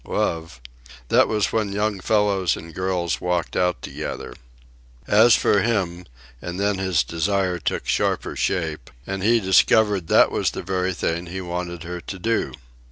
[0.07, 0.59] Love?
[1.09, 4.33] That was when young fellows and girls walked out together.
[5.05, 6.07] As for him
[6.41, 10.95] And then his desire took sharper shape, and he discovered that that was the very
[10.95, 12.53] thing he wanted her to do.